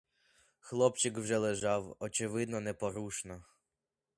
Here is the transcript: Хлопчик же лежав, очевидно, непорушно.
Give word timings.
Хлопчик 0.59 1.19
же 1.19 1.37
лежав, 1.37 1.95
очевидно, 1.99 2.59
непорушно. 2.59 3.45